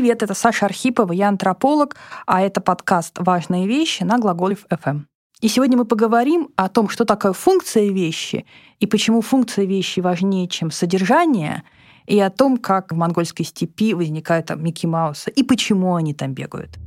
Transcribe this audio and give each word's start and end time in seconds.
Привет, 0.00 0.22
это 0.22 0.32
Саша 0.32 0.64
Архипова, 0.64 1.12
я 1.12 1.28
антрополог, 1.28 1.94
а 2.26 2.40
это 2.40 2.62
подкаст 2.62 3.18
«Важные 3.18 3.66
вещи» 3.66 4.02
на 4.02 4.16
Глаголев 4.18 4.64
FM. 4.70 5.02
И 5.42 5.48
сегодня 5.48 5.76
мы 5.76 5.84
поговорим 5.84 6.48
о 6.56 6.70
том, 6.70 6.88
что 6.88 7.04
такое 7.04 7.34
функция 7.34 7.90
вещи 7.90 8.46
и 8.78 8.86
почему 8.86 9.20
функция 9.20 9.66
вещи 9.66 10.00
важнее, 10.00 10.48
чем 10.48 10.70
содержание, 10.70 11.64
и 12.06 12.18
о 12.18 12.30
том, 12.30 12.56
как 12.56 12.92
в 12.92 12.96
монгольской 12.96 13.42
степи 13.42 13.92
возникают 13.92 14.46
там 14.46 14.64
Микки 14.64 14.86
Маусы 14.86 15.30
и 15.32 15.42
почему 15.42 15.94
они 15.94 16.14
там 16.14 16.32
бегают. 16.32 16.78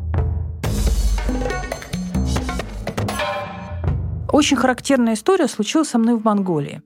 Очень 4.32 4.58
характерная 4.58 5.14
история 5.14 5.48
случилась 5.48 5.90
со 5.90 6.00
мной 6.00 6.16
в 6.16 6.24
Монголии. 6.26 6.82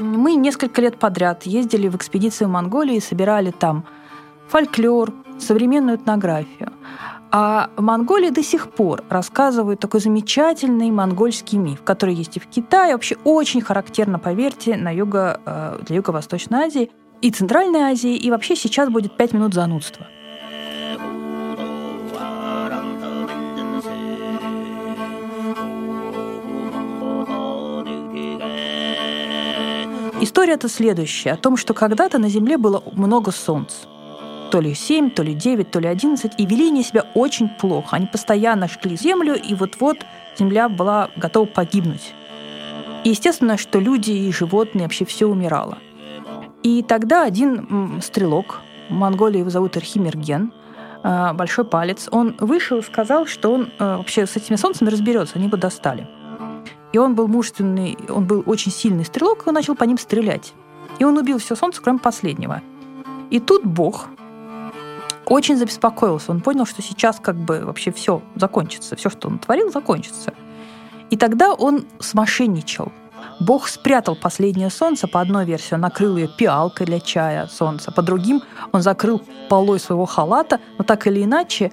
Мы 0.00 0.36
несколько 0.36 0.80
лет 0.80 0.98
подряд 0.98 1.42
ездили 1.42 1.88
в 1.88 1.96
экспедиции 1.96 2.46
в 2.46 2.48
Монголии 2.48 2.96
и 2.96 3.00
собирали 3.00 3.50
там 3.50 3.84
фольклор, 4.54 5.12
современную 5.40 5.96
этнографию. 5.96 6.72
А 7.32 7.70
в 7.76 7.82
Монголии 7.82 8.30
до 8.30 8.44
сих 8.44 8.70
пор 8.70 9.02
рассказывают 9.08 9.80
такой 9.80 9.98
замечательный 9.98 10.92
монгольский 10.92 11.58
миф, 11.58 11.82
который 11.82 12.14
есть 12.14 12.36
и 12.36 12.40
в 12.40 12.46
Китае, 12.46 12.92
вообще 12.92 13.16
очень 13.24 13.60
характерно, 13.60 14.20
поверьте, 14.20 14.76
на 14.76 14.94
юго, 14.94 15.40
э, 15.44 15.80
для 15.84 15.96
Юго-Восточной 15.96 16.66
Азии 16.66 16.92
и 17.20 17.32
Центральной 17.32 17.80
Азии, 17.80 18.14
и 18.14 18.30
вообще 18.30 18.54
сейчас 18.54 18.90
будет 18.90 19.16
пять 19.16 19.32
минут 19.32 19.54
занудства. 19.54 20.06
История-то 30.20 30.68
следующая, 30.68 31.32
о 31.32 31.36
том, 31.36 31.56
что 31.56 31.74
когда-то 31.74 32.18
на 32.20 32.28
Земле 32.28 32.56
было 32.56 32.84
много 32.92 33.32
солнц. 33.32 33.72
То 34.54 34.60
ли 34.60 34.72
7, 34.72 35.10
то 35.10 35.24
ли 35.24 35.34
9, 35.34 35.68
то 35.72 35.80
ли 35.80 35.88
11, 35.88 36.34
и 36.38 36.46
вели 36.46 36.68
они 36.68 36.84
себя 36.84 37.06
очень 37.14 37.48
плохо. 37.48 37.96
Они 37.96 38.06
постоянно 38.06 38.68
шли 38.68 38.96
Землю, 38.96 39.34
и 39.34 39.52
вот-вот 39.52 40.06
Земля 40.38 40.68
была 40.68 41.10
готова 41.16 41.44
погибнуть. 41.44 42.14
И 43.02 43.08
естественно, 43.08 43.56
что 43.56 43.80
люди 43.80 44.12
и 44.12 44.30
животные, 44.30 44.84
вообще 44.84 45.04
все 45.06 45.26
умирало. 45.26 45.78
И 46.62 46.84
тогда 46.84 47.24
один 47.24 48.00
стрелок, 48.00 48.60
в 48.88 48.92
Монголии 48.92 49.40
его 49.40 49.50
зовут 49.50 49.76
Архимерген, 49.76 50.52
э, 51.02 51.32
большой 51.32 51.64
палец, 51.64 52.08
он 52.12 52.36
вышел 52.38 52.78
и 52.78 52.82
сказал, 52.82 53.26
что 53.26 53.54
он 53.54 53.72
э, 53.80 53.96
вообще 53.96 54.24
с 54.24 54.36
этими 54.36 54.54
солнцами 54.54 54.88
разберется, 54.88 55.34
они 55.34 55.48
бы 55.48 55.56
достали. 55.56 56.06
И 56.92 56.98
он 56.98 57.16
был 57.16 57.26
мужественный, 57.26 57.98
он 58.08 58.24
был 58.28 58.44
очень 58.46 58.70
сильный 58.70 59.04
стрелок, 59.04 59.46
и 59.46 59.48
он 59.48 59.54
начал 59.54 59.74
по 59.74 59.82
ним 59.82 59.98
стрелять. 59.98 60.54
И 61.00 61.04
он 61.04 61.18
убил 61.18 61.38
все 61.38 61.56
солнце, 61.56 61.82
кроме 61.82 61.98
последнего. 61.98 62.62
И 63.30 63.40
тут 63.40 63.64
Бог 63.64 64.10
очень 65.26 65.56
забеспокоился. 65.56 66.30
Он 66.30 66.40
понял, 66.40 66.66
что 66.66 66.82
сейчас 66.82 67.18
как 67.20 67.36
бы 67.36 67.60
вообще 67.64 67.92
все 67.92 68.22
закончится. 68.34 68.96
Все, 68.96 69.10
что 69.10 69.28
он 69.28 69.38
творил, 69.38 69.70
закончится. 69.70 70.32
И 71.10 71.16
тогда 71.16 71.52
он 71.52 71.84
смошенничал. 72.00 72.92
Бог 73.40 73.68
спрятал 73.68 74.16
последнее 74.16 74.70
солнце. 74.70 75.08
По 75.08 75.20
одной 75.20 75.44
версии 75.44 75.74
он 75.74 75.80
накрыл 75.80 76.16
ее 76.16 76.28
пиалкой 76.28 76.86
для 76.86 77.00
чая 77.00 77.46
солнца. 77.46 77.90
По 77.90 78.02
другим 78.02 78.42
он 78.72 78.82
закрыл 78.82 79.22
полой 79.48 79.80
своего 79.80 80.06
халата. 80.06 80.60
Но 80.78 80.84
так 80.84 81.06
или 81.06 81.22
иначе, 81.24 81.72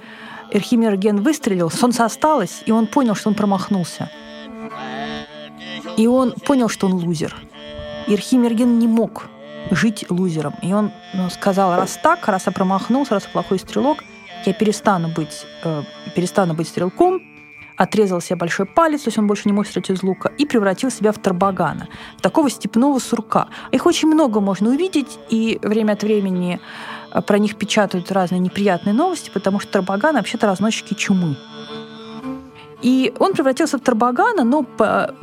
Эрхимерген 0.51 1.21
выстрелил, 1.21 1.69
солнце 1.69 2.05
осталось, 2.05 2.63
и 2.65 2.71
он 2.71 2.87
понял, 2.87 3.15
что 3.15 3.29
он 3.29 3.35
промахнулся. 3.35 4.09
И 5.97 6.07
он 6.07 6.31
понял, 6.31 6.69
что 6.69 6.87
он 6.87 6.93
лузер. 6.93 7.35
Ирхимерген 8.07 8.79
не 8.79 8.87
мог 8.87 9.29
жить 9.69 10.05
лузером. 10.09 10.55
И 10.61 10.73
он 10.73 10.91
ну, 11.13 11.29
сказал, 11.29 11.75
раз 11.75 11.99
так, 12.01 12.27
раз 12.27 12.45
я 12.47 12.51
промахнулся, 12.51 13.13
раз 13.13 13.23
я 13.25 13.29
плохой 13.29 13.59
стрелок, 13.59 14.03
я 14.45 14.53
перестану 14.53 15.09
быть, 15.09 15.45
э, 15.63 15.83
перестану 16.15 16.53
быть 16.53 16.67
стрелком, 16.67 17.21
отрезал 17.77 18.21
себе 18.21 18.35
большой 18.35 18.65
палец, 18.65 19.01
то 19.01 19.07
есть 19.07 19.17
он 19.17 19.27
больше 19.27 19.43
не 19.45 19.53
мог 19.53 19.65
стрелять 19.65 19.89
из 19.89 20.03
лука, 20.03 20.31
и 20.37 20.45
превратил 20.45 20.91
себя 20.91 21.11
в 21.11 21.17
тарбагана, 21.17 21.87
в 22.17 22.21
такого 22.21 22.49
степного 22.49 22.99
сурка. 22.99 23.47
Их 23.71 23.85
очень 23.85 24.07
много 24.07 24.39
можно 24.39 24.69
увидеть, 24.69 25.19
и 25.29 25.59
время 25.61 25.93
от 25.93 26.03
времени 26.03 26.59
э, 27.11 27.21
про 27.21 27.37
них 27.37 27.57
печатают 27.57 28.11
разные 28.11 28.39
неприятные 28.39 28.93
новости, 28.93 29.29
потому 29.33 29.59
что 29.59 29.71
тарбаганы 29.71 30.19
вообще-то 30.19 30.47
разносчики 30.47 30.93
чумы. 30.93 31.35
И 32.81 33.13
он 33.19 33.33
превратился 33.33 33.77
в 33.77 33.81
Тарбагана, 33.81 34.43
но 34.43 34.63
по, 34.63 35.13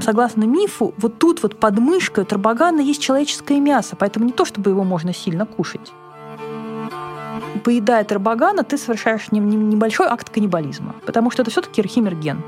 согласно 0.00 0.44
мифу, 0.44 0.94
вот 0.96 1.18
тут 1.18 1.42
вот 1.42 1.60
под 1.60 1.78
мышкой 1.78 2.24
у 2.24 2.26
Тарбагана 2.26 2.80
есть 2.80 3.02
человеческое 3.02 3.60
мясо, 3.60 3.94
поэтому 3.96 4.24
не 4.24 4.32
то, 4.32 4.44
чтобы 4.44 4.70
его 4.70 4.84
можно 4.84 5.12
сильно 5.12 5.44
кушать. 5.44 5.92
Поедая 7.62 8.04
Тарбагана, 8.04 8.64
ты 8.64 8.78
совершаешь 8.78 9.30
небольшой 9.32 10.06
акт 10.06 10.30
каннибализма, 10.30 10.94
потому 11.04 11.30
что 11.30 11.42
это 11.42 11.50
все-таки 11.50 11.82
архимерген, 11.82 12.42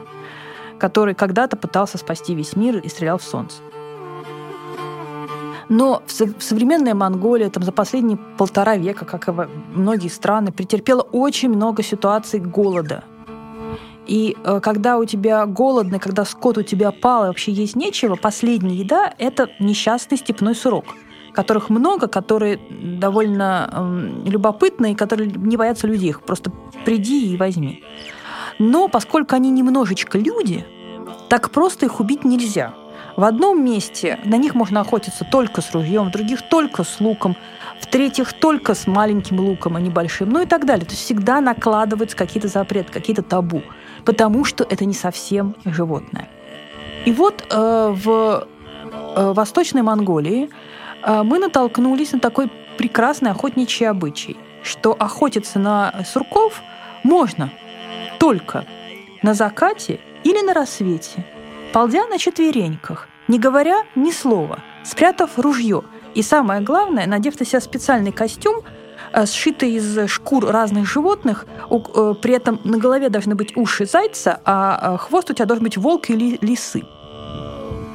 который 0.79 1.15
когда-то 1.15 1.57
пытался 1.57 1.99
спасти 1.99 2.35
весь 2.35 2.57
мир 2.57 2.79
и 2.79 2.89
стрелял 2.89 3.19
в 3.19 3.23
солнце. 3.23 3.59
Но 5.69 6.03
в 6.07 6.43
современная 6.43 6.95
Монголия 6.95 7.51
там, 7.51 7.63
за 7.63 7.73
последние 7.73 8.19
полтора 8.39 8.77
века, 8.77 9.05
как 9.05 9.29
и 9.29 9.33
многие 9.75 10.09
страны, 10.09 10.53
претерпела 10.53 11.03
очень 11.03 11.51
много 11.51 11.83
ситуаций 11.83 12.41
голода– 12.41 13.05
и 14.07 14.37
э, 14.43 14.61
когда 14.63 14.99
у 14.99 15.05
тебя 15.05 15.47
голодно, 15.47 15.99
когда 15.99 16.25
скот 16.25 16.59
у 16.59 16.63
тебя 16.63 16.93
пал, 16.93 17.25
и 17.25 17.27
вообще 17.29 17.53
есть 17.53 17.77
нечего, 17.77 18.17
последняя 18.17 18.77
еда— 18.77 19.13
это 19.19 19.51
несчастный 19.59 20.19
степной 20.19 20.55
сурок 20.55 20.85
которых 21.37 21.69
много, 21.69 22.09
которые 22.09 22.59
довольно 22.71 23.69
э, 23.71 24.31
любопытные, 24.31 24.97
которые 24.97 25.31
не 25.31 25.59
боятся 25.59 25.87
людей. 25.87 26.09
Их 26.09 26.23
просто 26.23 26.51
приди 26.87 27.31
и 27.31 27.37
возьми. 27.37 27.85
Но 28.59 28.89
поскольку 28.89 29.37
они 29.37 29.51
немножечко 29.51 30.17
люди, 30.17 30.65
так 31.29 31.51
просто 31.51 31.85
их 31.85 32.01
убить 32.01 32.25
нельзя. 32.25 32.73
В 33.17 33.25
одном 33.25 33.63
месте 33.63 34.19
на 34.25 34.37
них 34.37 34.55
можно 34.55 34.81
охотиться 34.81 35.27
только 35.31 35.61
с 35.61 35.73
ружьем, 35.73 36.09
в 36.09 36.11
других 36.11 36.41
только 36.49 36.85
с 36.85 37.01
луком, 37.01 37.37
в-третьих, 37.81 38.33
только 38.33 38.75
с 38.75 38.87
маленьким 38.87 39.39
луком, 39.39 39.77
а 39.77 39.81
не 39.81 39.91
большим, 39.91 40.31
ну 40.31 40.43
и 40.43 40.47
так 40.47 40.65
далее. 40.65 40.87
То 40.87 40.93
есть 40.93 41.05
всегда 41.05 41.43
накладываются 41.43 42.17
какие-то 42.17 42.49
запреты, 42.49 42.91
какие-то 42.93 43.23
табу 43.23 43.63
потому 44.07 44.45
что 44.45 44.65
это 44.65 44.85
не 44.85 44.95
совсем 44.95 45.55
животное. 45.65 46.29
И 47.05 47.13
вот 47.13 47.45
э, 47.51 47.95
в 47.95 48.47
э, 49.17 49.33
Восточной 49.33 49.83
Монголии 49.83 50.49
э, 51.03 51.23
мы 51.23 51.39
натолкнулись 51.39 52.13
на 52.13 52.21
такой 52.21 52.51
прекрасный 52.79 53.33
охотничий 53.33 53.89
обычай, 53.89 54.37
что 54.63 54.97
охотиться 54.99 55.59
на 55.59 55.93
сурков 56.07 56.63
можно 57.03 57.51
только 58.19 58.65
на 59.23 59.35
закате 59.35 60.01
или 60.25 60.41
на 60.47 60.55
рассвете, 60.55 61.25
полдя 61.73 62.07
на 62.07 62.19
четвереньках, 62.19 63.09
не 63.29 63.39
говоря 63.39 63.83
ни 63.97 64.13
слова, 64.13 64.61
спрятав 64.85 65.39
ружье 65.39 65.83
и 66.15 66.23
самое 66.23 66.61
главное, 66.61 67.07
надев 67.07 67.39
на 67.39 67.45
себя 67.45 67.61
специальный 67.61 68.13
костюм– 68.13 68.63
сшиты 69.27 69.71
из 69.71 70.09
шкур 70.09 70.47
разных 70.47 70.87
животных. 70.87 71.47
Э, 71.71 72.15
при 72.21 72.35
этом 72.35 72.61
на 72.65 72.79
голове 72.79 73.09
должны 73.09 73.35
быть 73.35 73.57
уши 73.57 73.87
зайца, 73.87 74.41
а 74.45 74.95
э, 74.95 74.99
хвост 74.99 75.31
у 75.31 75.35
тебя 75.35 75.47
должен 75.47 75.65
быть 75.65 75.77
волк 75.77 76.11
или 76.11 76.39
лисы. 76.41 76.83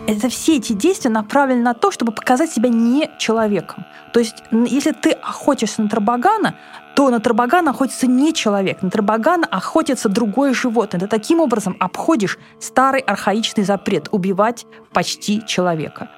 Это 0.07 0.29
все 0.29 0.57
эти 0.57 0.73
действия 0.73 1.11
направлены 1.11 1.61
на 1.61 1.73
то, 1.73 1.91
чтобы 1.91 2.11
показать 2.11 2.51
себя 2.51 2.69
не 2.69 3.09
человеком. 3.19 3.85
То 4.13 4.19
есть, 4.19 4.43
если 4.51 4.91
ты 4.91 5.11
охотишься 5.11 5.81
на 5.81 5.89
тарбагана, 5.89 6.55
то 6.95 7.09
на 7.09 7.19
тарбагана 7.19 7.71
охотится 7.71 8.07
не 8.07 8.33
человек, 8.33 8.81
на 8.81 8.89
тарбагана 8.89 9.47
охотится 9.47 10.09
другое 10.09 10.53
животное. 10.53 10.99
Ты 10.99 11.07
таким 11.07 11.39
образом 11.39 11.77
обходишь 11.79 12.37
старый 12.59 13.01
архаичный 13.01 13.63
запрет 13.63 14.09
убивать 14.11 14.65
почти 14.91 15.45
человека. 15.45 16.09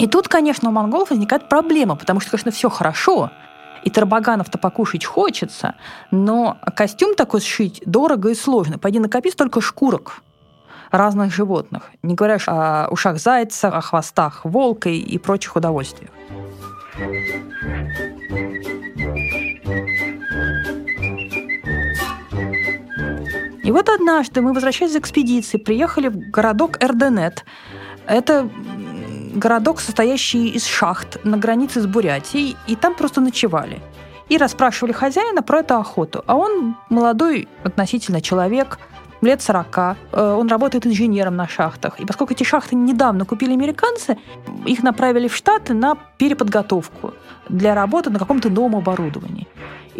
И 0.00 0.06
тут, 0.06 0.28
конечно, 0.28 0.70
у 0.70 0.72
монголов 0.72 1.10
возникает 1.10 1.50
проблема, 1.50 1.94
потому 1.94 2.20
что, 2.20 2.30
конечно, 2.30 2.50
все 2.50 2.70
хорошо, 2.70 3.30
и 3.84 3.90
тарбаганов-то 3.90 4.56
покушать 4.56 5.04
хочется, 5.04 5.74
но 6.10 6.56
костюм 6.74 7.14
такой 7.14 7.42
сшить 7.42 7.82
дорого 7.84 8.30
и 8.30 8.34
сложно. 8.34 8.78
Пойди 8.78 8.98
накопи 8.98 9.30
столько 9.30 9.60
шкурок 9.60 10.22
разных 10.90 11.34
животных. 11.34 11.90
Не 12.02 12.14
говоря 12.14 12.38
о 12.46 12.88
ушах 12.90 13.18
зайца, 13.18 13.68
о 13.68 13.82
хвостах 13.82 14.40
волка 14.44 14.88
и 14.88 15.18
прочих 15.18 15.54
удовольствиях. 15.56 16.10
И 23.62 23.70
вот 23.70 23.90
однажды 23.90 24.40
мы, 24.40 24.54
возвращаясь 24.54 24.92
из 24.92 24.96
экспедиции, 24.96 25.58
приехали 25.58 26.08
в 26.08 26.30
городок 26.30 26.82
Эрденет. 26.82 27.44
Это 28.06 28.48
городок, 29.34 29.80
состоящий 29.80 30.48
из 30.48 30.66
шахт 30.66 31.18
на 31.24 31.36
границе 31.36 31.80
с 31.80 31.86
Бурятией, 31.86 32.56
и 32.66 32.76
там 32.76 32.94
просто 32.94 33.20
ночевали. 33.20 33.80
И 34.28 34.36
расспрашивали 34.36 34.92
хозяина 34.92 35.42
про 35.42 35.60
эту 35.60 35.76
охоту. 35.76 36.22
А 36.26 36.36
он 36.36 36.76
молодой 36.88 37.48
относительно 37.64 38.20
человек, 38.20 38.78
лет 39.22 39.42
40. 39.42 39.78
Э, 39.78 40.36
он 40.38 40.48
работает 40.48 40.86
инженером 40.86 41.36
на 41.36 41.48
шахтах. 41.48 41.98
И 42.00 42.06
поскольку 42.06 42.32
эти 42.32 42.44
шахты 42.44 42.76
недавно 42.76 43.24
купили 43.24 43.52
американцы, 43.52 44.18
их 44.66 44.82
направили 44.82 45.28
в 45.28 45.34
Штаты 45.34 45.74
на 45.74 45.96
переподготовку 46.18 47.12
для 47.48 47.74
работы 47.74 48.10
на 48.10 48.18
каком-то 48.18 48.50
новом 48.50 48.76
оборудовании. 48.76 49.48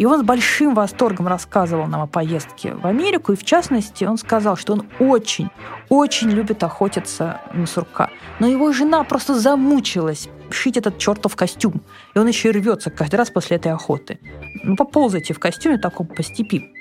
И 0.01 0.05
он 0.05 0.21
с 0.21 0.23
большим 0.23 0.73
восторгом 0.73 1.27
рассказывал 1.27 1.85
нам 1.85 2.01
о 2.01 2.07
поездке 2.07 2.73
в 2.73 2.87
Америку. 2.87 3.33
И 3.33 3.35
в 3.35 3.43
частности, 3.43 4.03
он 4.03 4.17
сказал, 4.17 4.57
что 4.57 4.73
он 4.73 4.87
очень, 4.97 5.51
очень 5.89 6.31
любит 6.31 6.63
охотиться 6.63 7.39
на 7.53 7.67
сурка. 7.67 8.09
Но 8.39 8.47
его 8.47 8.73
жена 8.73 9.03
просто 9.03 9.39
замучилась 9.39 10.27
шить 10.49 10.75
этот 10.75 10.97
чертов 10.97 11.35
костюм. 11.35 11.83
И 12.15 12.17
он 12.17 12.27
еще 12.27 12.49
и 12.49 12.51
рвется 12.51 12.89
каждый 12.89 13.17
раз 13.17 13.29
после 13.29 13.57
этой 13.57 13.73
охоты. 13.73 14.17
Ну, 14.63 14.75
поползайте 14.75 15.35
в 15.35 15.39
костюме 15.39 15.77
таком 15.77 16.07
по 16.07 16.23
степи. 16.23 16.73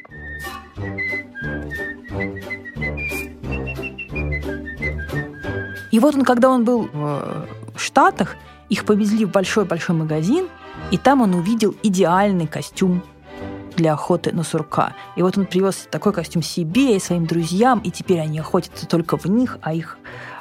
И 5.91 5.99
вот 5.99 6.15
он, 6.15 6.25
когда 6.25 6.49
он 6.49 6.65
был 6.65 6.89
в 6.95 7.77
Штатах, 7.77 8.37
их 8.71 8.87
повезли 8.87 9.27
в 9.27 9.31
большой-большой 9.31 9.95
магазин, 9.95 10.49
и 10.91 10.99
там 10.99 11.23
он 11.23 11.35
увидел 11.35 11.75
идеальный 11.83 12.47
костюм 12.47 13.03
для 13.77 13.93
охоты 13.93 14.33
на 14.33 14.43
сурка. 14.43 14.95
И 15.17 15.23
вот 15.23 15.39
он 15.39 15.47
привез 15.47 15.89
такой 15.91 16.13
костюм 16.13 16.43
себе 16.43 16.97
и 16.97 17.01
своим 17.01 17.27
друзьям, 17.27 17.81
и 17.81 17.91
теперь 17.91 18.21
они 18.21 18.39
охотятся 18.39 18.87
только 18.87 19.17
в 19.17 19.27
них, 19.27 19.59
а 19.63 19.73
их, 19.73 19.99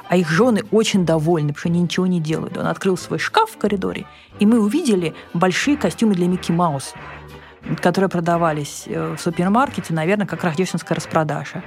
а 0.08 0.16
их 0.16 0.28
жены 0.28 0.62
очень 0.70 1.06
довольны, 1.06 1.48
потому 1.48 1.60
что 1.60 1.68
они 1.68 1.80
ничего 1.80 2.06
не 2.06 2.20
делают. 2.20 2.56
Он 2.56 2.66
открыл 2.66 2.96
свой 2.96 3.18
шкаф 3.18 3.50
в 3.50 3.58
коридоре, 3.58 4.06
и 4.38 4.46
мы 4.46 4.60
увидели 4.60 5.14
большие 5.32 5.76
костюмы 5.76 6.14
для 6.14 6.26
Микки 6.26 6.52
Мауса 6.52 6.96
которые 7.80 8.08
продавались 8.08 8.84
э, 8.86 9.14
в 9.16 9.20
супермаркете, 9.20 9.92
наверное, 9.92 10.26
как 10.26 10.44
рождественская 10.44 10.96
распродажа. 10.96 11.62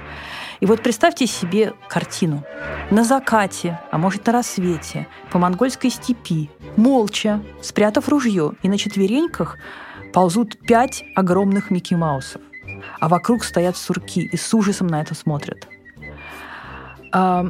И 0.60 0.66
вот 0.66 0.82
представьте 0.82 1.26
себе 1.26 1.74
картину. 1.88 2.44
На 2.90 3.04
закате, 3.04 3.80
а 3.90 3.98
может 3.98 4.26
на 4.26 4.32
рассвете, 4.32 5.06
по 5.30 5.38
монгольской 5.38 5.90
степи, 5.90 6.50
молча, 6.76 7.40
спрятав 7.60 8.08
ружье 8.08 8.52
и 8.62 8.68
на 8.68 8.78
четвереньках, 8.78 9.58
ползут 10.12 10.58
пять 10.66 11.04
огромных 11.16 11.70
Микки 11.70 11.94
Маусов. 11.94 12.40
А 13.00 13.08
вокруг 13.08 13.44
стоят 13.44 13.76
сурки 13.76 14.22
и 14.22 14.36
с 14.36 14.52
ужасом 14.54 14.86
на 14.86 15.00
это 15.00 15.14
смотрят. 15.14 15.68
А, 17.12 17.46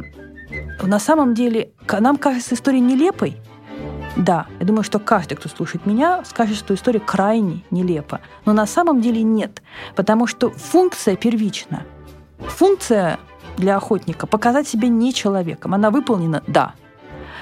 на 0.82 0.98
самом 0.98 1.34
деле, 1.34 1.72
нам 1.88 2.16
кажется 2.16 2.54
история 2.54 2.80
нелепой, 2.80 3.36
да, 4.16 4.46
я 4.60 4.66
думаю, 4.66 4.84
что 4.84 4.98
каждый, 4.98 5.34
кто 5.34 5.48
слушает 5.48 5.86
меня, 5.86 6.22
скажет, 6.24 6.56
что 6.56 6.74
история 6.74 7.00
крайне 7.00 7.62
нелепа. 7.70 8.20
Но 8.44 8.52
на 8.52 8.66
самом 8.66 9.00
деле 9.00 9.22
нет, 9.22 9.62
потому 9.96 10.26
что 10.26 10.50
функция 10.50 11.16
первична. 11.16 11.82
Функция 12.38 13.18
для 13.56 13.76
охотника– 13.76 14.26
показать 14.28 14.68
себя 14.68 14.88
не 14.88 15.12
человеком. 15.12 15.74
Она 15.74 15.90
выполнена– 15.90 16.42
да. 16.46 16.74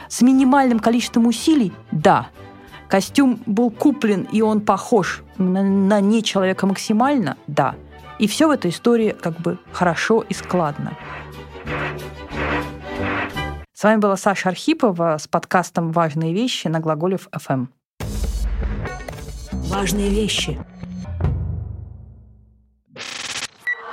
С 0.08 0.22
минимальным 0.22 0.78
количеством 0.78 1.26
усилий– 1.26 1.72
да. 1.90 2.28
Костюм 2.88 3.40
был 3.46 3.70
куплен, 3.70 4.28
и 4.30 4.42
он 4.42 4.60
похож 4.60 5.22
на, 5.38 5.62
на 5.62 6.00
не 6.00 6.22
человека 6.22 6.66
максимально– 6.66 7.36
да. 7.46 7.74
И 8.18 8.26
все 8.26 8.46
в 8.46 8.50
этой 8.50 8.70
истории 8.70 9.16
как 9.18 9.40
бы 9.40 9.58
хорошо 9.72 10.24
и 10.28 10.34
складно. 10.34 10.96
С 13.82 13.84
вами 13.84 13.98
была 13.98 14.16
Саша 14.16 14.50
Архипова 14.50 15.18
с 15.18 15.26
подкастом 15.26 15.90
«Важные 15.90 16.32
вещи» 16.32 16.68
на 16.68 16.78
Глаголев 16.78 17.28
ФМ. 17.32 17.66
Важные 19.50 20.08
вещи. 20.08 20.56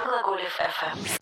Глаголев 0.05 0.51
ФМ. 0.51 1.18